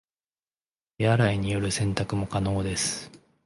[0.97, 3.11] 手洗いによる洗濯も可能です